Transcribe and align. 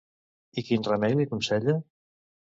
I 0.61 0.63
quin 0.69 0.87
remei 0.87 1.15
li 1.21 1.29
aconsella? 1.31 1.79